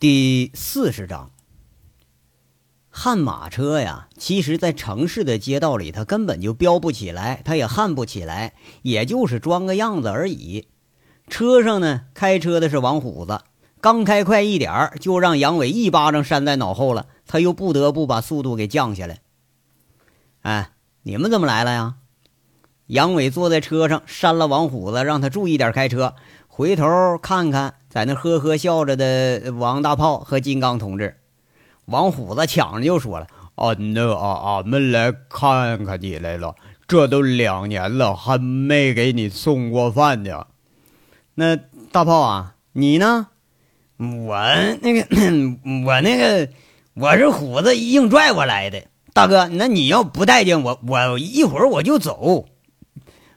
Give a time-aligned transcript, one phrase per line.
[0.00, 1.32] 第四十章，
[2.88, 10.68] 悍马车呀，其实，在城市的街道里，它根本就飙不起来，它也悍不起来，也就是装个样子而已。
[11.26, 13.40] 车上呢，开车的是王虎子，
[13.80, 19.18] 刚开快一点，就让杨伟一巴掌扇在脑后了，他又不得不把速度给降下来。
[20.42, 20.70] 哎，
[21.02, 21.96] 你们怎么来了呀？
[22.86, 26.14] 杨伟坐在车上，扇了王虎子，让他注意点开车，
[26.58, 27.74] 回头看看。
[27.88, 31.16] 在那呵呵笑着的王大炮和金刚同志，
[31.84, 36.56] 王虎子抢着就说了：“啊，那啊，俺们来看看你来了。
[36.88, 40.48] 这都两年了，还没给你送过饭呢。
[41.36, 41.54] 那
[41.92, 43.28] 大炮啊，你呢？
[43.98, 44.36] 我
[44.82, 45.06] 那个，
[45.86, 46.48] 我那个，
[46.94, 48.82] 我是虎子硬拽过来的。
[49.12, 52.46] 大哥，那你要不待见我，我一会儿我就走。”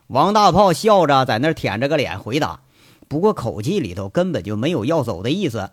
[0.10, 2.62] 王大炮笑着在那舔着个脸回答。
[3.12, 5.72] 不过口气里头根本就没有要走的意思，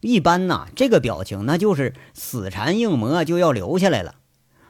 [0.00, 4.14] 一般呐，这个表情那就是死缠硬磨就要留下来了。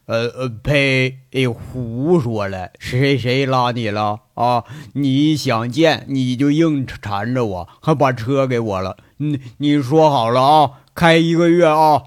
[0.07, 1.19] 呃呃，呸！
[1.31, 4.65] 哎胡说了，谁谁拉你了啊？
[4.95, 8.97] 你想见你就硬缠着我，还把车给我了。
[9.19, 12.03] 你你说好了啊，开一个月啊。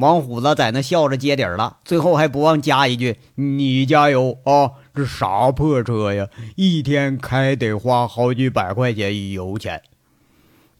[0.00, 6.28] 王虎子在那笑着接底儿了，最后还不忘加一句：“你加油啊。”这啥破车呀！
[6.54, 9.82] 一天开得花好几百块钱油钱。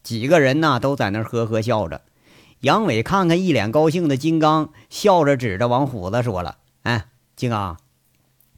[0.03, 2.01] 几个人呢都在那呵呵笑着。
[2.61, 7.77] 杨伟看看一脸高兴的金刚，笑着指着王虎子说了：“哎，金刚，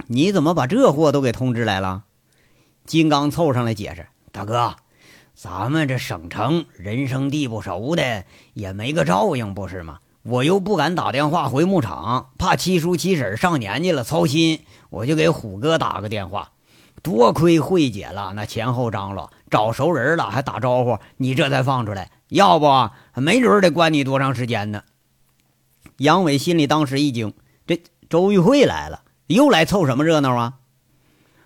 [0.07, 2.03] 你怎么把这货都给通知来了？”
[2.85, 4.75] 金刚凑上来解释：“大哥，
[5.33, 9.99] 咱们这省城人生地不熟的，也没个照应，不是吗？
[10.23, 16.51] 我又不敢打电话回牧场，怕七叔七婶上年纪了操心。”我就给虎哥打个电话，
[17.01, 24.83] 多亏慧姐了，那前后张罗，找熟人了，还打招呼，你这才放出来，要不没准得关你多长时间呢。
[25.95, 27.33] 杨伟心里当时一惊，
[27.65, 30.55] 这周玉慧来了，又来凑什么热闹啊？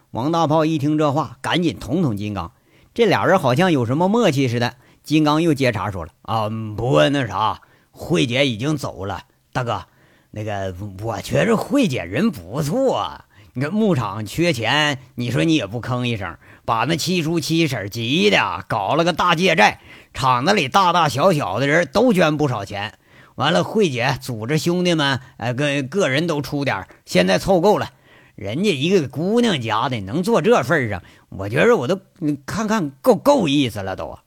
[0.10, 2.52] 王大炮一听这话，赶紧捅捅金刚，
[2.96, 4.74] 这俩人好像有什么默契似的。
[5.04, 7.62] 金刚又接茬说了：“啊，不过那啥，
[7.98, 9.24] 慧姐已经走了，
[9.54, 9.86] 大哥，
[10.32, 13.22] 那个我觉着慧姐人不错。”
[13.58, 19.80] 你看牧场缺钱，你说你也不吭一声，把那七叔七婶急的，搞了个大借债，
[20.14, 23.00] 厂子里大大小小的人都捐不少钱。
[23.36, 27.92] 完了，慧姐组织兄弟们，呃，跟个人都出点，现在凑够了。
[28.36, 31.98] 人家一个姑娘家的能做这份上，我觉着我都
[32.46, 34.20] 看看够够意思了都。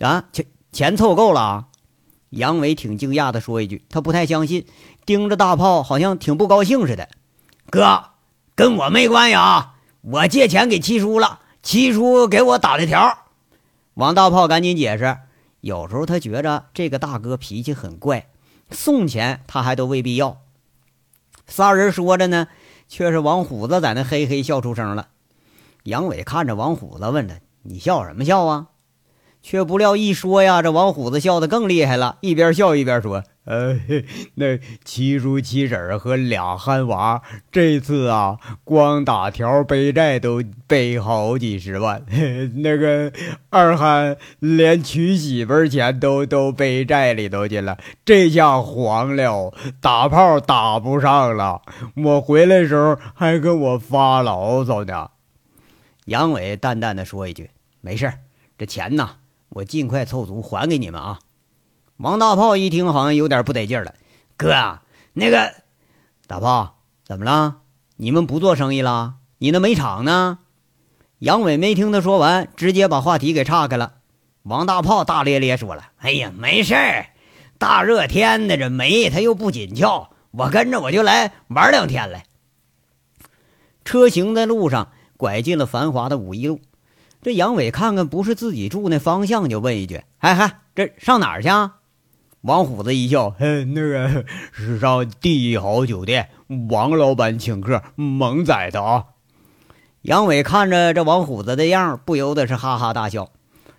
[0.00, 1.67] 啊，钱钱凑够了？
[2.30, 4.66] 杨伟挺惊讶的说一句，他不太相信，
[5.06, 7.08] 盯着大炮，好像挺不高兴似的。
[7.70, 8.04] 哥。
[8.54, 9.76] 跟我没关系啊！
[10.00, 13.16] 我借钱给七叔了，七叔给我打的条。
[13.94, 15.16] 王大炮赶紧解释，
[15.60, 18.28] 有时候他觉着这个大哥脾气很怪，
[18.72, 20.38] 送钱他还都未必要。
[21.46, 22.48] 仨人说着呢，
[22.88, 25.06] 却是王虎子在那嘿嘿笑出声了。
[25.84, 28.66] 杨伟看着王虎子，问他：“你笑什么笑啊？”
[29.48, 33.24] 却不料一说呀，这王虎子笑得更厉害了，一边笑一边说。
[33.46, 33.80] 呃，
[34.34, 42.04] 那七叔七婶和俩憨娃这次啊，光打条背债都背好几十万。
[42.56, 43.10] 那个
[43.48, 51.62] 二憨连娶媳妇钱都都背债里头去了，这下黄了，打炮打不上了。
[51.96, 55.08] 我回来时候还跟我发牢骚呢。
[56.04, 57.48] 杨伟淡淡的说一句
[57.80, 58.12] ：“没事
[58.58, 59.08] 这钱呢，
[59.48, 61.20] 我尽快凑足还给你们啊。”
[61.98, 63.94] 王大炮一听，好像有点不得劲了。
[64.36, 64.80] 哥，
[65.12, 65.52] 那个
[66.26, 67.56] 大炮怎么了？
[67.96, 69.16] 你们不做生意了？
[69.38, 70.38] 你那煤厂呢？
[71.18, 73.94] 杨伟没听他说完，直接把话题给岔开了。
[74.44, 77.08] 王大炮大咧咧说了：“哎呀，没事儿，
[77.58, 82.24] 大热天的，这煤它又不紧俏，我跟着我就来玩两天来。”
[83.84, 86.60] 车行在路上，拐进了繁华的五一路。
[87.20, 91.48] 这杨伟看看不是自己住那方向，就问一句：“嗨嗨，这上哪儿去？”
[92.42, 96.30] 王虎子一笑，嘿，那个是上帝豪酒店，
[96.70, 99.04] 王老板请客，猛宰的啊！
[100.02, 103.30] 杨伟看着这王虎子的样，不由得是哈哈大笑。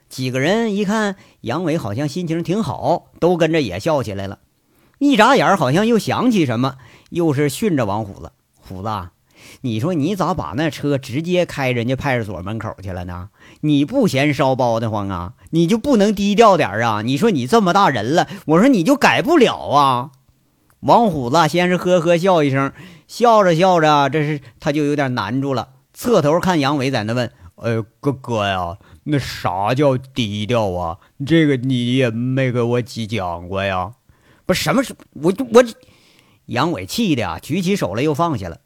[0.09, 4.39] 几个人一看杨伟好像心情挺好，都跟着也笑起来了。
[4.97, 6.75] 一眨眼，好像又想起什么，
[7.09, 8.89] 又是训着王虎子：“虎子。”
[9.61, 13.29] 你说你咋把那车直接开人家派出所门口去了呢？
[13.61, 15.33] 你不嫌烧包的慌啊？
[15.51, 17.01] 你就不能低调点啊？
[17.01, 20.11] 你说你这么大人了，我说你就改不了啊？
[20.81, 22.71] 王虎子先是呵呵笑一声，
[23.07, 30.97] 笑着笑着，这是他就有点难住了，侧头看杨伟在那问：“呃，哥哥呀，那啥叫低调啊？
[31.27, 33.91] 这个你也没给我讲过呀？
[34.45, 35.63] 不什么是，我我
[36.45, 38.59] 杨伟气的啊，举起手来又放下了。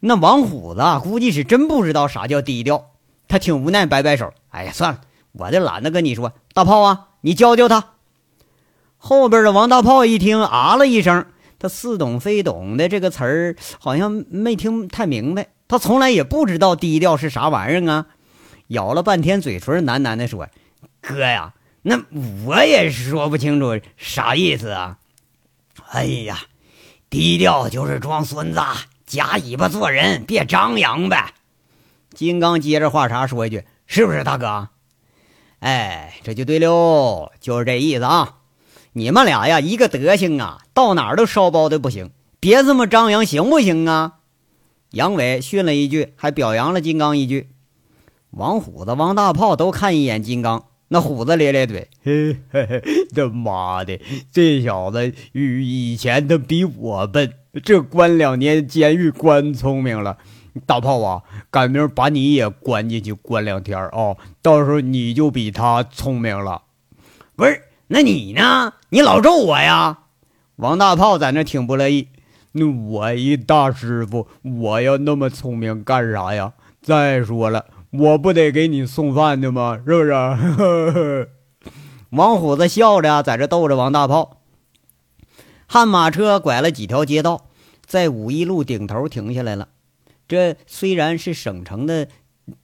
[0.00, 2.90] 那王虎子估计是真不知道啥叫低调，
[3.26, 4.32] 他挺无奈，摆摆手。
[4.50, 5.00] 哎呀，算了，
[5.32, 6.32] 我就懒得跟你说。
[6.54, 7.94] 大炮啊，你教教他。
[8.96, 11.26] 后边的王大炮一听，啊了一声，
[11.58, 15.48] 他似懂非懂的这个词儿，好像没听太明白。
[15.66, 18.06] 他从来也不知道低调是啥玩意儿啊。
[18.68, 20.48] 咬了半天嘴唇，喃喃地说
[21.00, 22.00] ：“哥呀，那
[22.44, 24.98] 我也说不清楚啥意思啊。
[25.90, 26.38] 哎呀，
[27.10, 28.60] 低调就是装孙子。”
[29.08, 31.32] 夹尾巴做人，别张扬呗。
[32.14, 34.68] 金刚接着话茬说一句：“是不是大哥？”
[35.60, 38.36] 哎，这就对喽，就是这意思啊。
[38.92, 44.18] 你们俩呀，一个德行啊，到哪儿都烧包的不行，别这么张扬，行不行啊？
[44.90, 47.48] 杨伟训了一句，还表扬了金刚一句。
[48.30, 52.82] 王虎子、王大炮都看一眼金刚，那虎子咧咧嘴：“嘿嘿嘿，
[53.14, 54.00] 他妈的，
[54.32, 57.32] 这小子与以前他比我笨。”
[57.64, 60.16] 这关两年监狱关聪明了，
[60.64, 66.62] 大炮啊，赶明把你也关进去关两天啊，到时候你就比他聪明了。
[67.34, 68.72] 不是，那你呢？
[68.90, 69.98] 你老咒我呀？
[70.56, 72.08] 王大炮在那挺不乐意。
[72.52, 76.52] 那我一大师傅，我要那么聪明干啥呀？
[76.80, 79.80] 再说了，我不得给你送饭的吗？
[79.86, 81.30] 是不是？
[82.10, 84.42] 王虎子笑着在这逗着王大炮。
[85.66, 87.46] 悍马车拐了几条街道，
[87.84, 89.68] 在五一路顶头停下来了。
[90.26, 92.08] 这虽然是省城的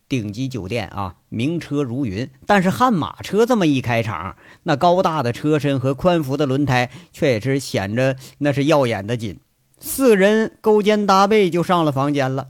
[0.08, 9.40] 顶级酒店啊，名车如云，但是悍马车这么一开场，那高大的车身和宽幅的轮胎却也是显着那是耀眼的紧。
[9.78, 12.48] 四人勾肩搭背就上了房间了。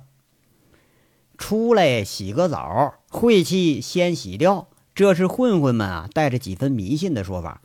[1.37, 7.61] 出来洗个澡，晦气先洗掉，这是混混们啊带着几分迷信的说法。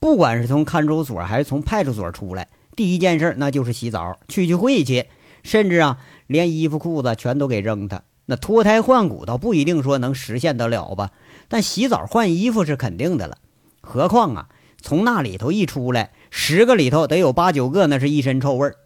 [0.00, 5.06] 不管是从看守所还是从派出所出来，第一件事那就是洗澡，去去晦气，
[5.42, 5.98] 甚至啊，
[6.28, 8.02] 连衣服裤子全都给扔他。
[8.26, 11.10] 那脱胎换骨倒不一定说能实现得了吧，
[11.48, 13.38] 但洗澡换衣服是肯定的了。
[13.80, 14.48] 何况啊，
[14.80, 18.76] 从那里头一出来，十个里头得有八九个那是一身臭味儿。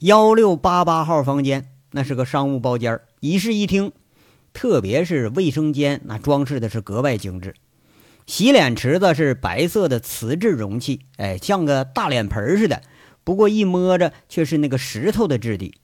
[0.00, 3.90] 幺六八八号房间，那是个商务包间一室一厅，
[4.52, 7.54] 特别是卫生间，那装饰的是格外精致。
[8.26, 12.82] 洗脸池子是白色的瓷质容器，哎，像个大脸盆似的。
[13.24, 15.76] 不过一摸着却是那个石头的质地。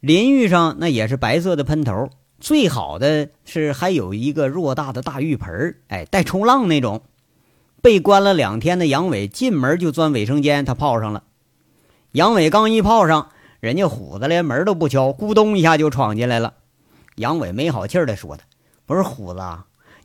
[0.00, 7.02] 淋浴上那也是白色的喷头，最好的是还有一个偌大的大浴盆，哎，带冲浪那种。
[7.80, 11.24] 被关了两天的杨伟进门就钻卫生间，他泡上了。
[12.12, 16.54] 杨伟刚一泡上，人家虎子连门都不敲，咕咚一下就闯进来了。
[17.16, 18.42] 杨伟没好气儿的说：“的
[18.86, 19.40] 不是虎子。”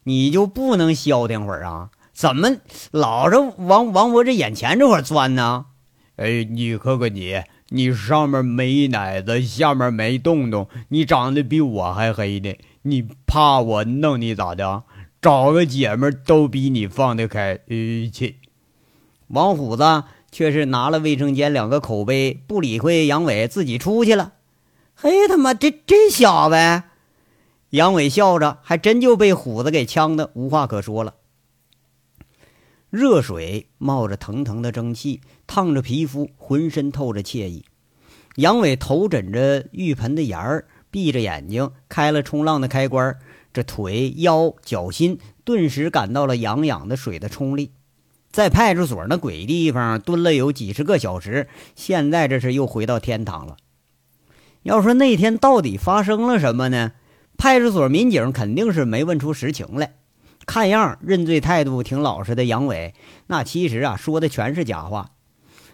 [0.07, 1.89] 你就不能消停会儿啊？
[2.13, 2.57] 怎么
[2.91, 5.65] 老是往往我这眼前这块钻呢？
[6.17, 12.55] 哎，你看看你，你上面没奶子，下面没洞洞，你长得比我还黑呢。
[12.83, 14.83] 你怕我弄你咋的？
[15.19, 17.59] 找个姐们都比你放得开。
[17.67, 18.35] 哎切！
[19.29, 20.03] 王虎子
[20.35, 24.33] 却是拿了卫生间两个口杯，不理会杨伟，自己出去了。
[24.93, 26.83] 嘿，他妈这这小子！
[27.69, 31.13] 杨伟笑着，还真就被虎子给呛得无话可说了。
[32.89, 37.63] 热水冒着腾腾的蒸汽，烫着皮肤，浑身透着惬意。
[38.35, 43.17] 杨伟头枕着浴盆的沿儿，闭着眼睛开了冲浪的开关，
[43.53, 47.71] 这腿、腰、脚心顿时感到了痒痒的水的冲力。
[48.35, 53.55] 在派出所那鬼地方蹲了有几十个小时，现在这是又回到天堂了。
[54.63, 56.91] 要说那天到底发生了什么呢？
[57.37, 59.93] 派出所民警肯定是没问出实情来，
[60.45, 62.93] 看样认罪态度挺老实的杨伟，
[63.27, 65.11] 那其实啊说的全是假话。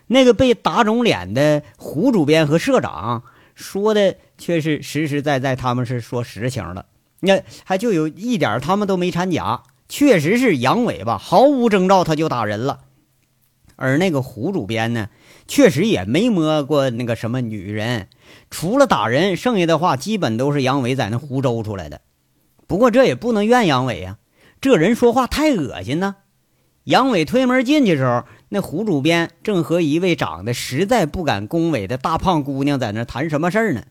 [0.06, 3.24] 那个被打肿脸的胡主编和社长
[3.56, 6.86] 说的却是实实在在，他们是说实情的。
[7.22, 12.80] 那还就有一点他们都没掺假，确实是杨伟吧，毫无征兆他就打人了。
[13.76, 15.10] 而那个胡主编呢，
[15.50, 18.08] 确实也没摸过那个什么女人。
[18.50, 22.00] 除了打人，剩下的话基本都是杨伟在那胡诌出来的。
[22.68, 24.18] 不过这也不能怨杨伟呀，
[24.62, 26.16] 这人说话太恶心呢。
[26.86, 33.84] 杨伟推门进去时候，那胡主编正和一位长得实在不敢恭维的大胖姑娘在那谈什么事儿呢。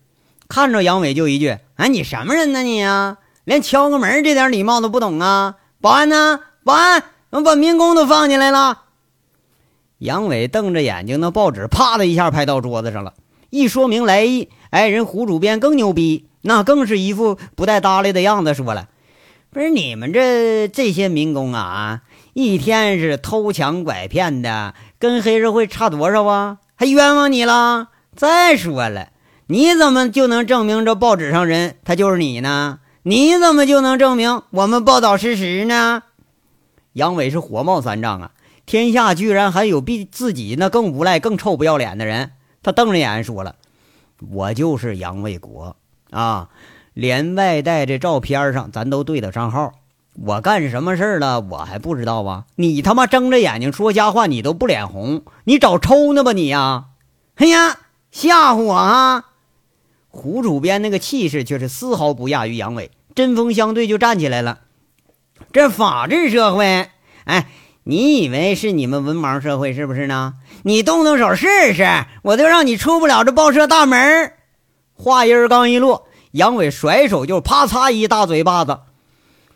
[0.48, 3.18] 看着杨伟就一句：“哎，你什么人呢你啊？
[3.44, 5.56] 连敲个门这点礼貌都不懂啊？
[5.80, 6.40] 保安呢？
[6.64, 8.82] 保安，我把民工都放进来了。”
[9.98, 13.14] 杨伟瞪着眼睛，那报纸啪的一下拍到桌子上了。
[13.50, 18.88] 一说明来意，哎，人胡主编更牛逼，那更是一副不带搭理的样子，说了
[19.52, 22.00] ：“不是你们这这些民工啊，
[22.32, 26.58] 一天是偷抢拐骗的，跟黑社会差多少啊？
[26.76, 27.88] 还冤枉你了？
[28.16, 29.08] 再说了，
[29.46, 32.79] 你怎么就能证明这报纸上人他就是你呢？
[33.02, 36.02] 你怎么就能证明我们报道事实呢？
[36.92, 38.32] 杨伟是火冒三丈啊！
[38.66, 42.32] 天下居然还有比自己那更无赖、更臭不要脸的人！
[42.62, 43.56] 他瞪着眼说了
[44.30, 45.76] ：“我就是杨卫国
[46.10, 46.50] 啊，
[46.92, 49.72] 连外带这照片上咱都对得上号。
[50.22, 51.40] 我干什么事了？
[51.40, 52.44] 我还不知道啊！
[52.56, 55.22] 你他妈睁着眼睛说瞎话，你都不脸红？
[55.44, 56.84] 你找抽呢吧你呀？
[57.36, 57.78] 哎呀，
[58.10, 59.24] 吓唬我啊！”
[60.10, 64.60] 胡主编那个气势却是丝毫不亚于杨伟，针锋相对就站起来了。
[65.52, 66.90] 这法治社会，
[67.24, 67.48] 哎，
[67.84, 70.34] 你以为是你们文盲社会是不是呢？
[70.64, 71.86] 你动动手试试，
[72.22, 74.32] 我就让你出不了这报社大门。
[74.92, 78.80] 话音刚一落，杨伟甩手就啪嚓一大嘴巴子，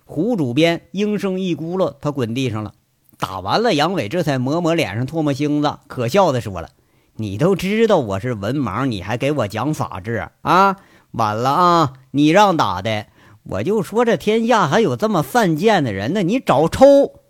[0.05, 2.73] 胡主编应声一咕噜，他滚地上了。
[3.19, 6.71] 打完了，杨伟这才抹抹脸上唾沫星子，可笑的说了。
[7.17, 10.77] 你都知道我是文盲，你还给我讲法治啊？
[11.13, 11.93] 晚了啊！
[12.11, 13.07] 你让打的，
[13.45, 16.25] 我就说这天下还有这么犯贱的人呢！
[16.25, 17.21] 你找抽。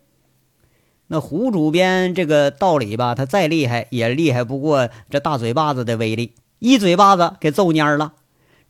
[1.09, 8.15] 那胡主编这个道理吧，他再厉害也厉害不过这大嘴巴子的威力，一嘴巴子给揍蔫了。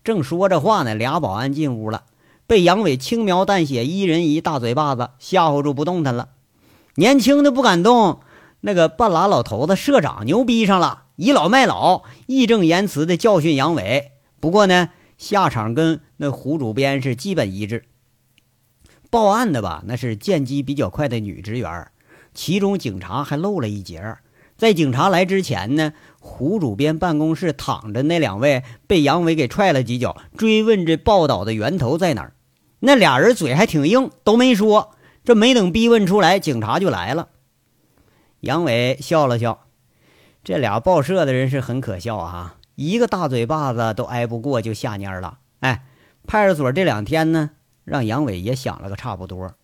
[0.02, 2.02] 正说着话呢，俩保安进屋了，
[2.49, 6.30] 被杨伟轻描淡写一人一大嘴巴子吓唬住不动弹了。
[6.97, 8.18] 年轻的不敢动，
[8.62, 11.03] 那个半拉老头子社长牛逼上了。
[11.16, 14.12] 倚老卖老，义正言辞地教训杨伟。
[14.40, 17.85] 不过呢，下场跟那胡主编是基本一致。
[19.11, 21.87] 报案的吧，那是见机比较快的女职员，
[22.35, 24.16] 其中警察还漏了一截。
[24.56, 32.35] 在警察来之前呢，胡主编办公室躺着那两位被杨伟给踹了几脚，追问这报道的源头在哪儿。
[32.80, 34.97] 那俩人嘴还挺硬，都没说。
[35.25, 37.28] 这没等逼问出来，警察就来了。
[38.40, 39.63] 杨伟笑了笑。
[40.44, 42.56] 这俩报社的人是很可笑啊！
[42.74, 45.38] 一个大嘴巴子都挨不过就下蔫了。
[45.60, 45.86] 哎，
[46.26, 49.54] 派出所这两天呢，让杨伟也想了个差不多。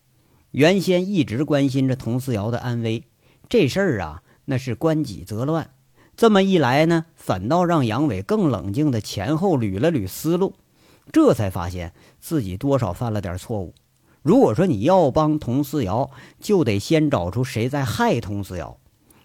[0.53, 3.05] 原先一直关心着佟思瑶的安危，
[3.51, 5.69] 这事儿啊，那是关己则乱。
[6.17, 10.55] 这么一来呢，反倒让杨伟更冷静的前后捋了捋思路，
[11.13, 13.75] 这才发现自己多少犯了点错误。
[14.23, 16.11] 如果说你要帮佟思瑶，
[16.41, 18.79] 就得先找出谁在害佟思瑶。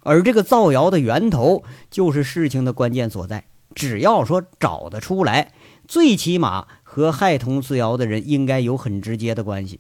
[0.05, 3.45] 而这个造谣的源头就是事情的关键所在。
[3.73, 5.51] 只要说找得出来，
[5.87, 9.79] 最起码和害童思瑶的人应该有很直接的关系。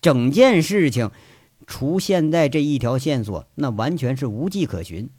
[0.00, 1.10] 整件事情，
[1.66, 5.10] 除现在这一条线索，那完全是无迹可寻。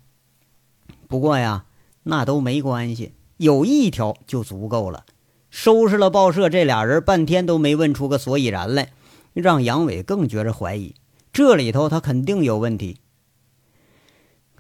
[1.08, 1.66] 不过呀，
[2.04, 5.06] 那都没关系，有一条就足够了。
[5.50, 8.92] 收拾了报社这俩人，半天都没问出个所以然来，
[9.34, 10.96] 让杨伟更觉着怀疑，
[11.32, 12.98] 这里头他肯定有问题。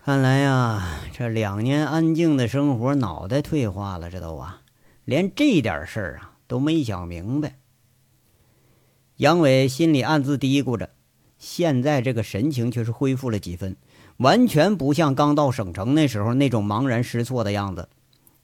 [0.07, 4.61] 看来呀，这两年安静的生活，脑袋退化了，这都啊，
[5.03, 7.57] 连这点事儿啊都没想明白。
[9.17, 10.91] 杨伟心里暗自嘀咕着，
[11.37, 13.75] 现在这个神情却是恢复了几分，
[14.15, 17.89] 完全不像刚到省城那时候那种茫然失措的样子。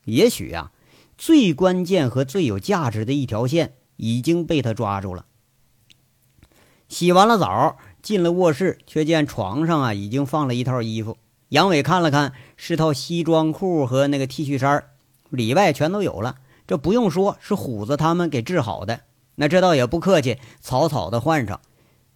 [0.04, 0.74] 也许呀，
[1.18, 5.26] 最关键和最有价值的一条线已经被他抓住了。
[6.90, 11.18] 洗完了澡，进了卧室，却见床上啊已经放了一套衣服。
[11.54, 14.86] 杨伟看了看，是套西装裤和那个 T 恤衫，
[15.30, 16.38] 里外全都有了。
[16.66, 19.02] 这不用说，是虎子他们给治好的。
[19.36, 21.62] 那这倒也不客气，草草的换上。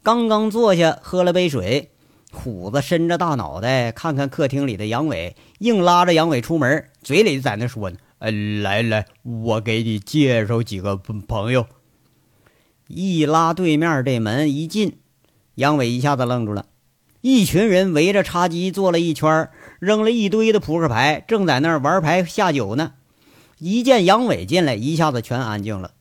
[0.01, 1.91] 刚刚坐下，喝了杯水，
[2.31, 11.67] 虎子伸着大脑袋看看客厅里的杨伟，硬拉着杨伟出门，嘴里在那说呢：“呃，来来，我给你介绍几个朋友。”
[12.89, 14.97] 一拉对面这门一进，
[15.53, 16.65] 杨伟一下子愣住了。
[17.29, 22.93] 一群人围着茶几坐了一圈，扔了一堆的扑克牌，正在那儿玩牌下酒呢。
[23.57, 25.91] 一见杨伟进来，一下子全安静了。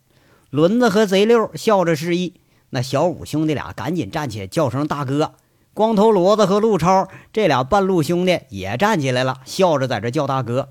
[0.50, 2.35] 轮子和贼六笑着示意，
[2.71, 5.33] 那小五兄弟俩赶紧站起来叫声大哥。
[5.75, 10.68] 光头骡子和陆超这俩半路兄弟也站起来了，笑着在这叫大哥。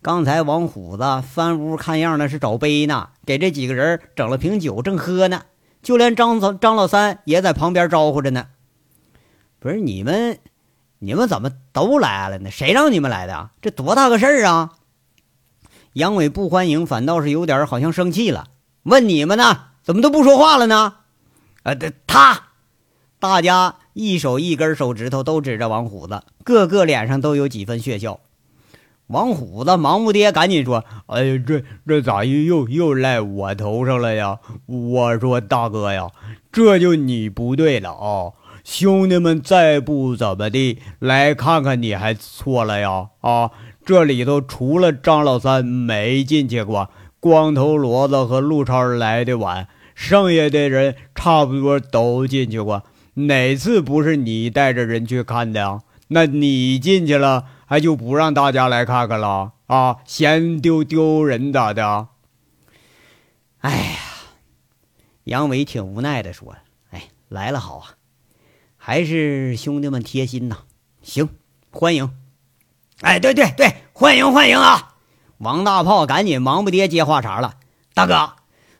[0.00, 5.42] 刚才王虎子翻屋看样，那是找杯呢，给这几个人整了瓶酒，正喝呢。
[5.82, 8.46] 就连张张张老三也在旁边招呼着呢。
[9.62, 10.40] 不是你们，
[10.98, 12.50] 你们怎么都来了呢？
[12.50, 13.50] 谁让你们来的？
[13.60, 14.72] 这多大个事儿啊！
[15.92, 18.48] 杨伟不欢迎，反倒是有点好像生气了。
[18.82, 20.94] 问你们呢，怎么都不说话了呢？
[21.62, 21.76] 啊，
[22.08, 22.48] 他，
[23.20, 28.18] 大家一手一根手指头都指着王虎子，个个脸上都有几分血笑。
[29.06, 36.10] 王虎子忙不迭，赶紧说：“哎呀，这这咋又又又赖我头上了呀？”我说：“大哥呀，
[36.50, 38.32] 这就你不对了啊！
[38.64, 43.08] 兄弟们再不怎么地，来看看你还错了呀！
[43.20, 43.50] 啊，
[43.84, 46.90] 这里头除了张老三没进去过，
[47.20, 52.84] 光头骡子和陆超来的晚，剩下的人差不多都进去过。
[53.14, 55.80] 哪次不是你带着人去看的？
[56.08, 59.96] 那你进去了？”还就不让大家来看看了啊？
[60.04, 62.08] 嫌丢丢人咋的？
[63.60, 63.98] 哎呀，
[65.24, 66.54] 杨伟挺无奈的说
[66.92, 67.86] ：“哎，来了好啊，
[68.84, 70.56] 还是兄弟们贴心呐。
[71.02, 71.28] 行，
[71.70, 72.10] 欢迎。
[73.00, 74.94] 哎，对对对，欢迎欢迎啊！”
[75.38, 77.54] 王大炮赶紧忙不迭接话茬了
[77.94, 78.32] ：“大哥，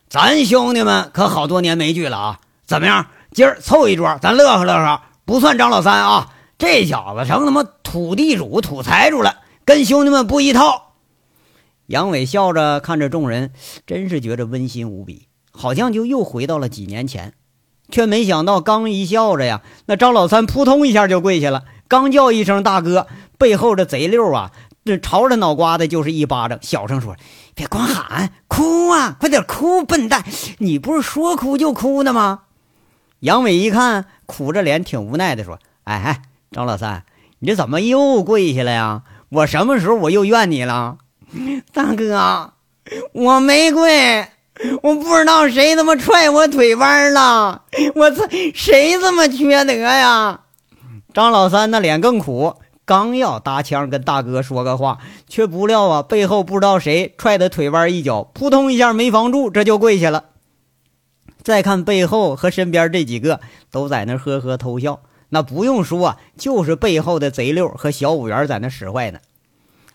[0.09, 3.07] 咱兄弟们可好多年没聚了啊，怎么样？
[3.31, 10.95] 今儿凑一桌，咱乐呵乐呵，不算张老三啊。”这小子成他妈土地主、土财主了，跟兄弟们不一套。
[11.87, 13.53] 杨伟笑着看着众人，
[13.87, 17.35] 真是觉着温馨无比，好像就又回到了几年前。
[17.91, 23.07] 却没想到，刚一笑着呀，那张老三扑通一下就跪下了，刚叫一声“大哥”，
[23.39, 24.51] 背后的贼溜啊，
[24.85, 27.17] 这朝着脑瓜子就是一巴掌，小声说
[27.55, 30.25] ：“别光喊，哭啊，快点哭，笨蛋！
[30.59, 32.41] 你不是说哭就哭的吗？”
[33.21, 36.23] 杨伟一看，苦着脸，挺无奈的说：“哎哎。”
[36.53, 37.05] 张老三，
[37.39, 39.03] 你这怎么又跪下了呀？
[39.31, 40.99] 我什么时候我又怨你了？
[41.73, 42.53] 大哥，
[43.13, 44.29] 我没跪，
[44.83, 47.65] 我不知道谁他妈踹我腿弯了。
[47.95, 50.41] 我操，谁这么缺德呀？
[51.15, 60.25] 张老三那脸更苦，刚要搭腔跟大哥说个话，却不料啊，背后不知道谁踹的腿弯一脚，扑通一下没防住，这就跪下了。
[61.43, 63.41] 再看背后和身边这几个，
[63.71, 65.01] 都在那呵呵偷笑。
[65.31, 69.19] 那不用说，就是背后的贼六和小五元在那使坏呢。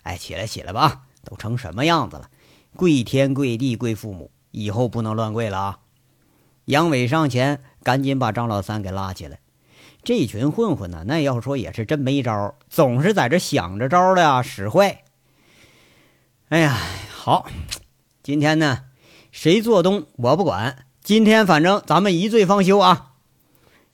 [0.02, 2.28] 哎，起来起来吧，都成什么样子了？
[2.76, 5.80] 跪天跪地跪父母，以后不能乱跪了啊！
[6.66, 9.40] 杨伟上前，赶紧把张老三给拉起来。
[10.04, 15.04] 这群混混呢，那要说也是真没招，总是在这想着招的呀，使坏。
[16.50, 16.76] 哎呀，
[17.12, 17.48] 好，
[18.24, 18.86] 今天呢，
[19.32, 23.14] 谁做东我不管，今天反正咱们一醉方休啊！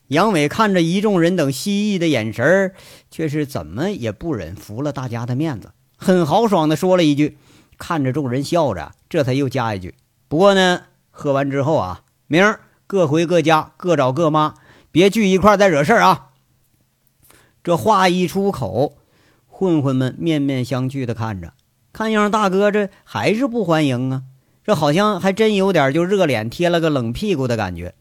[0.08, 2.74] 杨伟看着一众人等蜥蜴的眼神，
[3.12, 7.38] 却是怎么也不忍服了大家的面子，很豪爽地说了一句
[7.78, 9.96] ：“看着众人笑着，这才又加一句：
[10.34, 14.56] 不过呢，喝完之后啊，明儿各回各家，各找各妈，
[14.92, 16.30] 别聚一块再惹事儿啊。”
[17.64, 18.98] 这话一出口，
[19.46, 21.54] 混混们面面相觑地看着，
[21.92, 24.24] 看样大哥这还是不欢迎啊，
[24.64, 27.94] 这好像还真有点就热脸贴了个冷屁股的感觉。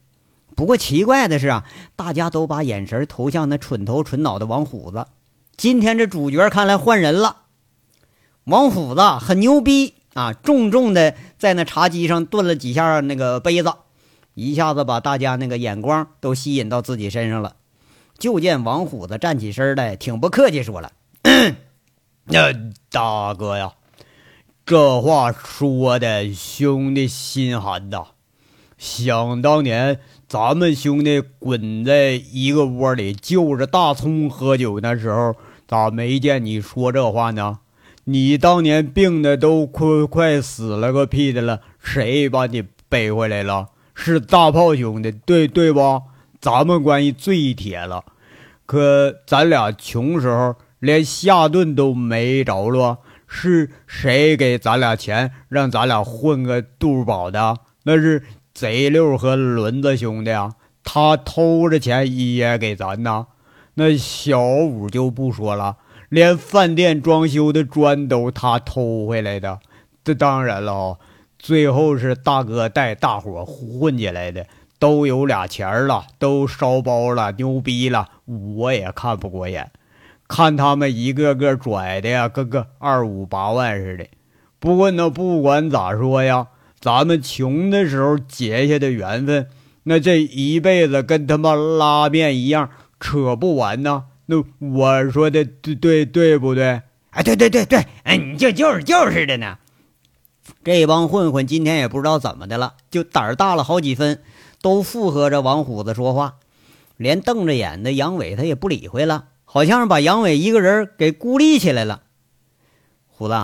[0.57, 5.05] 不过奇怪的是啊，大家都把眼神投向那蠢头蠢脑的王虎子。
[5.55, 7.42] 今天这主角看来换人了。
[8.45, 13.72] 王虎子很牛逼啊，重重的在那茶几上顿了几下那个杯子，
[14.35, 17.57] 一下子把大家那个眼光都吸引到自己身上了。
[18.18, 20.92] 就见王虎子站起身来，挺不客气说了
[22.25, 22.53] ：“那
[22.90, 23.72] 大哥呀，
[24.64, 28.05] 这话说的兄弟心寒呐。
[28.79, 30.01] 想当年。”
[30.33, 35.37] 咱们兄弟滚在一个窝里，就着大葱喝酒那时候，
[35.68, 37.59] 咋没见你说这话呢？
[38.05, 43.69] 你当年病的都快快死了个屁的了，谁把你背回来了？
[43.95, 46.03] 是大炮兄弟，对对不？
[46.41, 48.05] 咱们关系最铁了。
[48.67, 57.59] 可咱俩穷时候连下顿都没着落，是谁给咱俩钱，让咱俩混个肚饱的？
[57.85, 58.23] 那是。
[58.55, 60.53] 贼六和轮子兄弟啊，
[60.85, 63.29] 他偷着钱也给咱呐。
[63.75, 65.79] 那小五就不说了，
[66.12, 69.61] 连饭店装修的砖都他偷回来的。
[70.05, 70.98] 这当然了，
[71.38, 74.44] 最后是大哥带大伙混起来的，
[74.79, 79.70] 都有俩钱了，都烧包了，牛逼了，我也看不过眼，
[80.29, 84.07] 看他们一个个拽的呀，跟个二五八万似的。
[84.59, 86.48] 不过那不管咋说呀。
[86.79, 89.46] 咱们穷的时候结下的缘分，
[89.85, 94.07] 那这一辈子跟他妈拉面一样扯不完呢。
[94.33, 96.81] 那我说的对对对不对？
[97.11, 99.59] 哎，对对对对，哎，你就就是就是的呢。
[100.64, 104.23] 这帮混混今天也不知道怎么的了，就胆儿大了好几分，
[104.62, 106.37] 都附和着王虎子说话，
[106.97, 112.05] 连瞪着眼的杨伟他也不理会了，好像是把杨伟一个人给孤立起来了。
[113.07, 113.35] 虎子，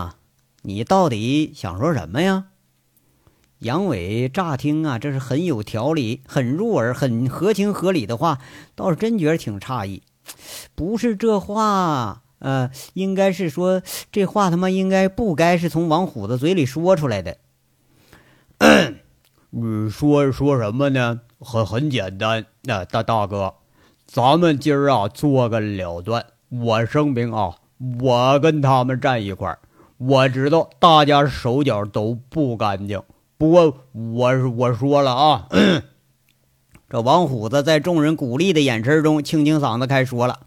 [0.63, 2.47] 你到底想说什么呀？
[3.59, 8.39] 杨伟乍听啊，这是很有条理、很入耳、很合情合理的话，
[8.75, 10.03] 倒是真觉得挺诧异。
[10.75, 17.37] 不是这话，呃，应该是说这话他妈应该不该是从王虎子嘴里说出来的。
[19.51, 21.21] 嗯，说说什么呢？
[21.41, 23.55] 很很简单，那大大哥，
[24.07, 26.27] 咱们今儿啊做个了断。
[26.49, 27.57] 我声明啊，
[28.01, 29.59] 我跟他们站一块儿。
[29.99, 33.03] 我知道大家手脚都不干净，
[33.37, 35.49] 不过我我说了啊，
[36.91, 40.47] 这王虎子在众人鼓励的眼神中，清清嗓子开说了。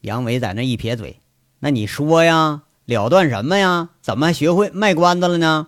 [0.00, 1.20] 杨伟在那一撇嘴
[1.60, 3.90] ：“那你说呀，了断什么呀？
[4.00, 5.66] 怎么还学会卖关子了呢？”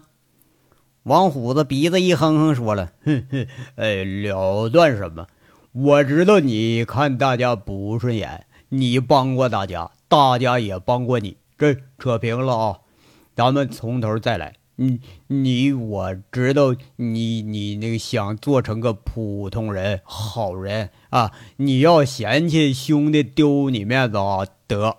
[1.05, 5.27] 王虎子鼻子一哼哼，说了：“哼哼，哎，了断什么？
[5.73, 12.79] 我知道你看大家不顺眼，你帮过大家，大家也帮过你，这扯平了啊！
[13.35, 14.55] 咱们从头再来。
[14.77, 21.33] 你你，我知道你你那个想做成个普通人，好人啊！
[21.57, 24.47] 你要嫌弃兄弟丢你面子啊？
[24.67, 24.99] 得，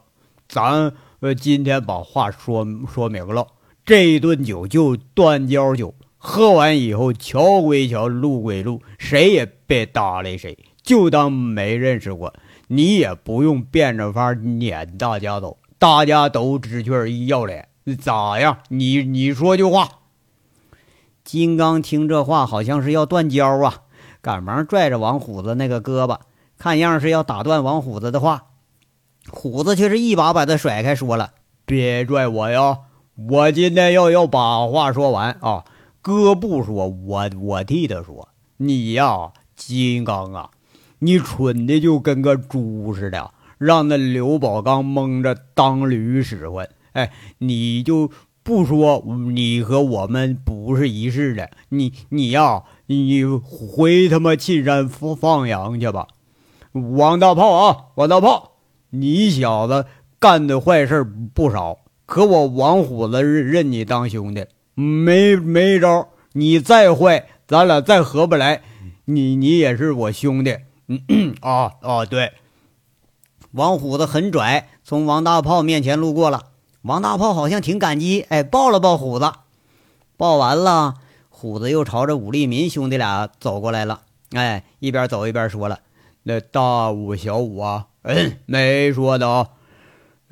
[0.50, 3.48] 咱呃今天把话说说明了。”
[3.86, 12.34] 这一顿酒就断交酒，喝完以后，桥归桥，路归路，谁也别搭理谁，就当没认识过。
[12.68, 18.60] 你也不用变着法撵大家走，大家都知趣要脸，咋样？
[18.69, 19.89] 你你说句话。
[21.23, 23.84] 金刚听这话，好像是要断交啊，
[24.21, 26.19] 赶忙拽着王虎子那个胳膊，
[26.58, 28.45] 看样是要打断王虎子的话。
[29.30, 31.32] 虎子却是一把把他甩开，说了
[31.65, 32.80] ：“别拽我呀。”
[33.30, 35.65] 我今天要要把话说完啊！
[36.04, 38.30] 哥不说，我我替他说。
[38.58, 40.52] 你呀，金刚啊，
[41.00, 46.69] 你蠢的就跟个猪似的，让那刘宝刚蒙着当驴使唤。
[46.98, 48.10] 哎，你就
[48.42, 51.52] 不说你和我们不是一世的？
[51.70, 56.08] 你你呀，你回他妈沁山放放羊去吧！
[56.72, 58.54] 王大炮啊，王大炮，
[58.90, 59.86] 你小子
[60.18, 61.78] 干的坏事不少。
[62.08, 66.10] 可我王虎子认认你当兄弟，没没招。
[66.34, 68.64] 你再坏，咱俩再合不来。
[69.06, 70.58] 你你也是我兄弟。
[70.88, 72.32] 嗯 啊啊，对。
[73.52, 76.44] 王虎子很拽，从王大炮面前路过了。
[76.84, 79.32] 王大炮好像挺感激，哎，抱了抱虎子。
[80.16, 80.96] 抱完了，
[81.30, 84.02] 虎子又朝着武立民兄弟俩走过来了。
[84.32, 85.80] 哎，一边走一边说了
[86.24, 89.50] ：“那大武小武啊，嗯，没说的啊。”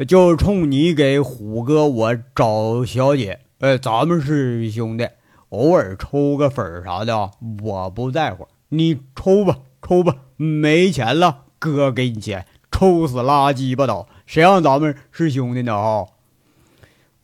[0.07, 5.07] 就冲你给虎哥我找小姐，哎，咱们是兄弟，
[5.49, 7.31] 偶尔抽个粉啥的，
[7.63, 8.47] 我不在乎。
[8.69, 15.73] 你抽吧，抽吧，没钱了，哥给你钱，抽死拉鸡巴倒，谁让咱们是兄弟呢？
[15.75, 16.05] 啊！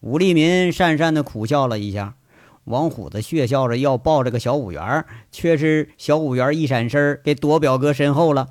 [0.02, 2.16] 吴立民讪讪的苦笑了一下，
[2.64, 8.48] 王虎子血笑着要抱这个小五元，却是小五元一闪身给躲表哥身后了，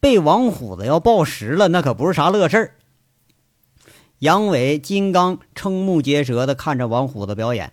[0.00, 2.74] 被王虎子要抱实了，那可不是啥乐事儿。
[4.18, 7.72] 杨伟、金刚瞠目结舌地看着王虎子表演。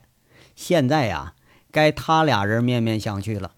[0.56, 1.34] 现在呀，
[1.72, 3.54] 该他俩人面面相觑了。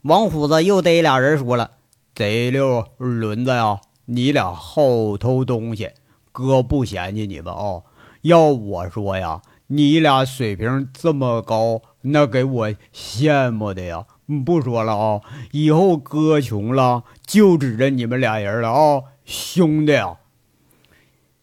[0.00, 1.72] 王虎子又逮俩人说了
[2.16, 5.90] ：“贼溜轮子呀，你俩好偷东西，
[6.32, 7.82] 哥不嫌弃你们啊。
[8.24, 14.06] 要我说呀，你俩水平这么高，那给我羡慕的呀。
[14.46, 15.20] 不说了啊，
[15.52, 20.16] 以后哥穷了就指着你们俩人了啊，兄弟啊。”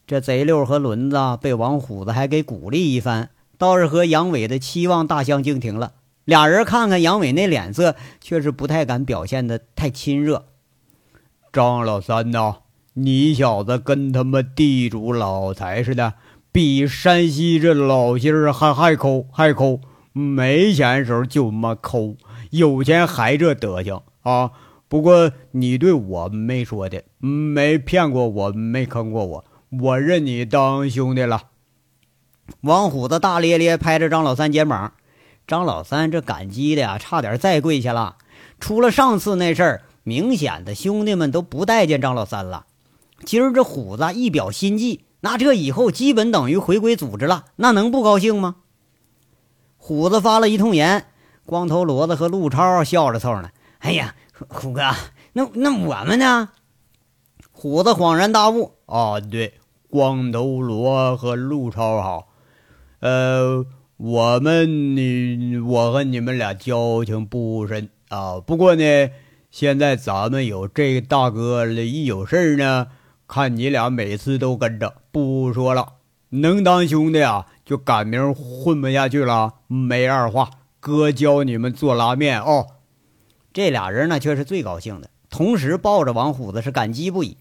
[0.07, 5.93] 这贼六和轮子被王虎子还给鼓励一番，倒是和杨伟的期望大相径庭了。
[6.25, 10.45] 俩人看看杨伟那脸色，却是不太敢表现的太亲热。
[11.53, 12.55] 张老三呐，
[12.93, 16.15] 你小子跟他妈地主老财似的，
[16.51, 19.79] 比山西这老心儿还还抠还抠。
[20.13, 22.17] 没钱时候就妈抠，
[22.49, 24.51] 有钱还这德行啊！
[24.89, 29.45] 不过你对我没说的，没骗过我，没坑过我。
[29.69, 31.43] 我认你当兄弟了，
[32.59, 34.91] 王虎子大咧咧拍着张老三肩膀，
[35.47, 38.17] 张老三这感激的呀，差点再跪下了。
[38.59, 42.65] 除了上次那事儿，明显的兄弟们都不待见张老三了。
[43.23, 48.57] 今儿这虎子一表心迹，那这以后基本等于回归组织了，那能不高兴吗？
[49.77, 51.05] 虎子发了一通言，
[51.45, 54.13] 光头骡子和陆超笑着凑上来：“哎呀，
[54.49, 54.91] 虎哥，
[55.33, 56.49] 那那我们呢？”
[57.51, 59.53] 虎子恍然大悟：“啊，对。”
[59.91, 62.29] 光头罗和陆超好，
[63.01, 63.65] 呃，
[63.97, 68.39] 我们你我和你们俩交情不深啊。
[68.39, 69.09] 不过呢，
[69.49, 72.87] 现在咱们有这大哥了，一有事儿呢，
[73.31, 74.93] 看你俩每次都跟着。
[75.09, 75.93] 不说了，
[76.31, 79.53] 能当兄弟啊，就赶明混不下去了。
[79.67, 80.49] 没二话，
[80.81, 82.67] 哥教你们做拉面哦。
[83.53, 87.37] 这俩人呢，却是最高兴的，同时抱着王虎子是感激不已。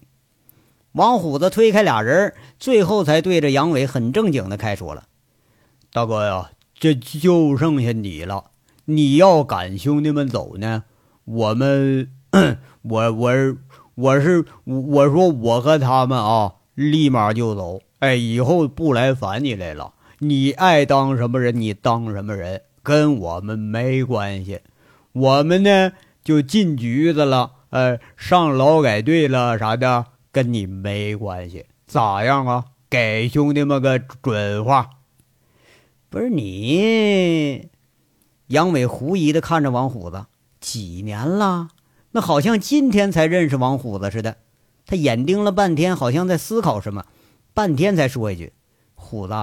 [0.93, 5.03] 王虎子推开俩人，最后才对着杨伟很正经的开说了
[5.91, 8.51] ：“大哥呀，这就剩下你了。
[8.85, 10.85] 你要赶兄弟们走呢，
[11.25, 12.09] 我们，
[12.83, 13.31] 我我
[13.95, 17.81] 我是我说我和他们啊，立马就走。
[17.99, 19.93] 哎，以后不来烦你来了。
[20.19, 24.61] 你爱当什么人，你当什么人，跟我们没关系。
[25.13, 25.91] 我们呢，
[26.23, 32.63] 就进局子了，呃，上劳改队了啥的。”跟你没关系，咋样啊？
[32.89, 34.91] 给兄弟们个准话。
[36.09, 37.67] 不是你，
[38.47, 40.27] 杨伟狐疑的看着王虎子，
[40.61, 41.67] 几年了？
[42.11, 44.37] 那好像今天才认识王虎子似的。
[44.85, 47.05] 他眼盯了半天，好像在思考什么，
[47.53, 48.53] 半天才说一句
[48.95, 49.33] ：“虎子，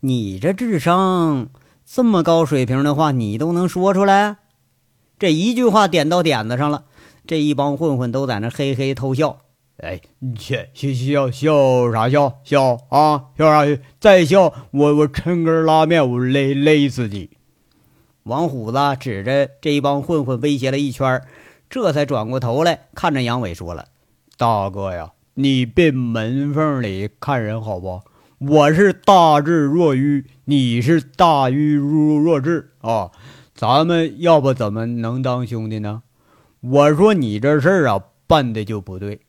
[0.00, 1.48] 你这智商
[1.84, 4.36] 这么高水平的话，你都能说出来？”
[5.18, 6.84] 这一句话点到点子上了。
[7.26, 9.40] 这一帮混混都在那嘿嘿偷笑，
[9.76, 10.00] 哎，
[10.38, 12.40] 切，笑笑笑啥笑？
[12.44, 13.82] 笑啊，笑啥？
[14.00, 17.30] 再笑，我我抻根拉面，我勒勒死你！
[18.24, 21.22] 王虎子指着这一帮混混威胁了一圈，
[21.68, 23.86] 这才转过头来看着杨伟说了
[24.36, 28.02] ：“大哥呀，你别门缝里看人好不？
[28.38, 33.10] 我是大智若愚，你是大愚若若智啊！
[33.54, 36.02] 咱们要不怎么能当兄弟呢？”
[36.60, 39.20] 我说你这事儿啊办的就不对，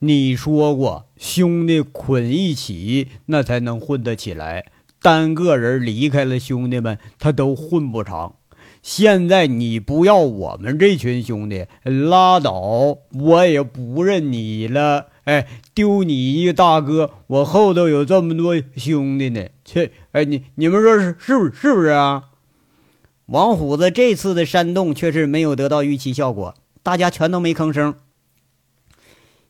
[0.00, 4.66] 你说过兄弟捆一起那才能混得起来，
[5.04, 8.36] 单个人离开了兄弟们他都混不长。
[8.80, 15.08] 现在你不要我们这群兄弟拉倒，我也不认你了。
[15.24, 19.46] 哎，丢你一个大哥，我后头有这么多兄弟呢。
[19.62, 22.30] 切，哎你你们说是是不是是不是啊？
[23.26, 26.54] 王虎子这次的煽动却是没有得到预期效果。
[26.82, 27.94] 大家全都没吭声。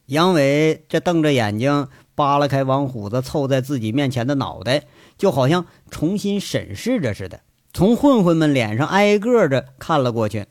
[0.07, 4.85] 杨伟这瞪着眼睛扒拉开王虎子凑在自己面前的脑袋，
[5.17, 7.41] 就好像重新审视着似的，
[7.73, 10.47] 从混混们脸上挨个的看了过去。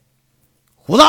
[0.75, 1.03] 虎子，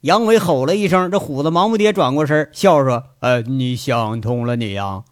[0.00, 5.04] 杨伟吼了一声，这虎子忙不迭转过身，笑说：“呃，你想通了你呀？”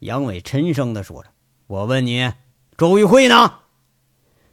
[0.00, 1.30] 杨伟沉声的说着
[1.66, 2.32] ：“我问你，
[2.76, 3.54] 周玉慧呢？”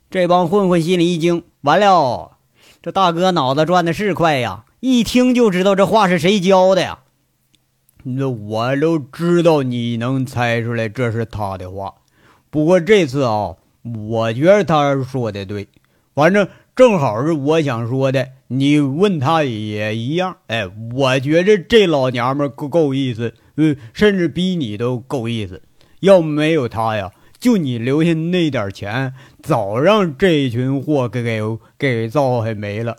[0.10, 2.38] 这帮混混心里一惊，完了。
[2.82, 7.00] 这大哥脑子转的是快呀，一听就知道这话是谁教的呀。
[8.04, 11.94] 那我都知道你能猜出来这是他的话，
[12.50, 13.56] 不过这次啊，
[14.10, 15.68] 我觉得他说的对，
[16.14, 18.30] 反正正好是我想说的。
[18.48, 20.38] 你问他也一样。
[20.48, 25.62] 哎，我觉着这老娘们够够意思，嗯，甚至比你都够意思。
[26.02, 27.12] 要没有他呀。
[27.40, 31.42] 就你留下那点钱，早让这群货给给
[31.78, 32.96] 给造害没了。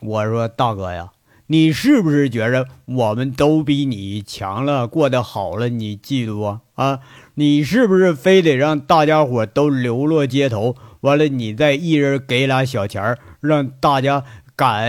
[0.00, 1.10] 我说大哥呀，
[1.48, 6.60] 你是不是觉着我们都比你强了，过得好了，你嫉妒啊？
[6.74, 7.00] 啊，
[7.34, 10.74] 你是不是非得让大家伙都流落街头？
[11.02, 14.24] 完了，你再一人给俩小钱让大家
[14.56, 14.86] 感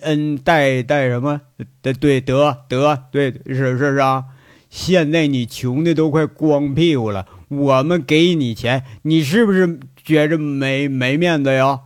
[0.00, 1.42] 恩戴戴什么？
[1.82, 4.24] 对对得得对是是是啊！
[4.70, 7.26] 现在你穷的都快光屁股了。
[7.48, 11.80] 我们给你钱，你是不是觉着没没面子呀？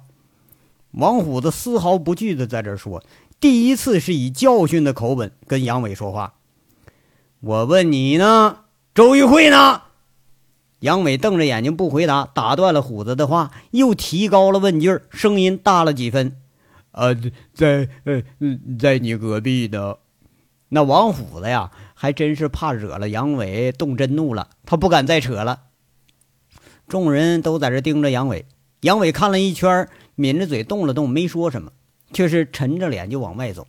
[0.93, 3.03] 王虎子丝毫不惧的在这说，
[3.41, 6.35] 第一次是以教训的口吻跟杨伟说话。
[7.41, 9.83] 我问你呢，周玉慧呢？
[10.81, 16.37] 杨伟瞪着眼睛不回答，打断了虎子的话，又提高了问劲儿，声音大了几分。
[16.93, 17.15] 啊，
[17.53, 18.23] 在呃，
[18.79, 19.97] 在你隔壁呢。
[20.69, 21.71] 那王虎子呀。
[22.01, 25.63] 还真是怕惹了杨伟动真怒了，他不敢再扯了。
[26.87, 28.47] 众人都在这盯着杨伟，
[28.83, 31.73] 杨伟看了一圈，抿着嘴动了动，没说什么，
[32.13, 33.67] 却是沉着脸就往外走。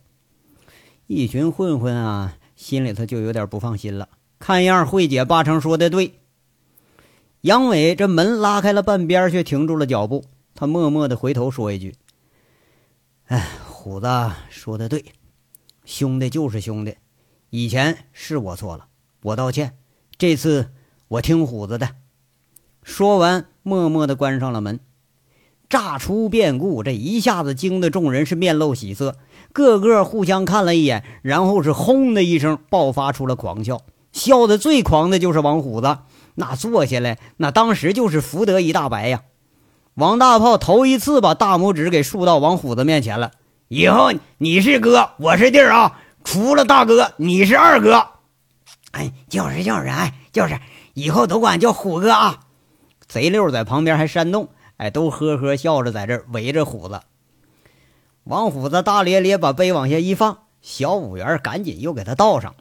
[1.06, 4.08] 一群混混啊，心里头就有点不放心了。
[4.38, 6.14] 看样慧姐八成说的对。
[7.42, 10.24] 杨伟这门拉开了半边，却停住了脚步。
[10.54, 11.94] 他默默的回头说一句
[13.26, 14.06] ：“哎，虎子
[14.50, 15.04] 说的对，
[15.84, 16.96] 兄弟就是兄弟。”
[17.50, 18.86] 以前是我错了，
[19.22, 19.76] 我道歉。
[20.18, 20.70] 这次
[21.08, 21.96] 我听虎子的。
[22.82, 24.80] 说完，默默的关上了门。
[25.70, 29.16] 炸出变故，这一下子惊得众人是面露喜色，
[29.52, 33.80] 个个互相看了一眼，然后是轰的一声爆发出了狂笑。
[34.12, 35.98] 笑得最狂的就是王虎子，
[36.34, 39.22] 那坐下来，那当时就是福德一大白呀。
[39.94, 43.30] 王大炮头一次把大拇指给竖到王虎子面前了。
[43.68, 46.00] 以后你是哥，我是弟儿啊。
[46.24, 48.04] 除了大哥，你是二哥，
[48.90, 50.58] 哎，就是就是，哎，就是，
[50.94, 52.40] 以后都管叫虎哥啊。
[53.06, 54.48] 贼六在旁边还煽动，
[54.80, 57.02] 哎，都呵呵笑着在这围着虎子。
[58.24, 62.54] 王虎子大咧咧把杯往下一放，小五元赶紧又给他倒上。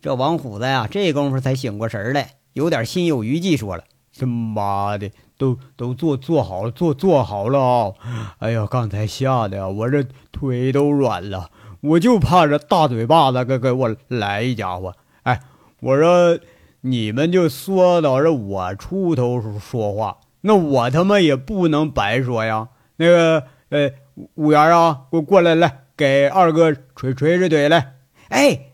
[0.00, 3.84] 这王虎子呀，这功夫才醒过神来，有点心有余悸，说了
[4.18, 7.60] ：“他妈的，都都做做好了，做做好了
[7.98, 8.34] 啊！
[8.38, 11.50] 哎呀，刚才吓得，我这腿都软了，
[11.82, 14.94] 我就怕这大嘴巴子给给我来一家伙。
[15.24, 15.42] 哎，
[15.80, 16.38] 我说
[16.80, 22.68] 你们就说到这我出头说话，那我他妈也不能白说呀。
[22.96, 23.90] 那个，呃，
[24.34, 27.96] 五元啊，给我过来，来给二哥捶捶捶腿来。
[28.28, 28.68] 哎。”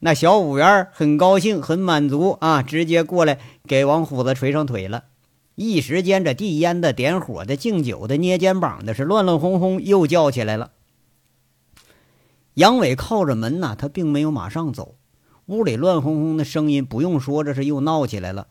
[0.00, 5.04] 那小五元很高兴，很满足啊，直接过来给王虎子捶上腿了。
[5.54, 10.72] 一时间，这递烟的、点火的、敬酒的、捏肩膀的，是乱乱哄哄，又叫起来了。
[12.52, 14.96] 杨伟靠着门呐，他并没有马上走。
[15.46, 18.46] 屋里乱哄哄的声音，不用说，这是又闹起来了。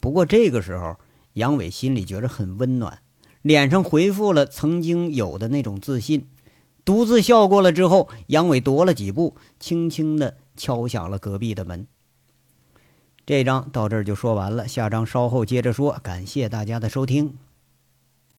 [0.00, 0.96] 不过这个时候，
[1.34, 2.98] 杨伟心里觉着很温暖，
[3.42, 6.26] 脸上恢复了曾经有的那种自信。
[6.84, 10.38] 独自笑过了之后，杨伟踱了几步，轻轻的。
[10.56, 11.88] 敲响了隔壁的门。
[13.26, 15.98] 这章到这儿就说完了，下章稍后接着说。
[16.00, 17.36] 感谢大家的收听。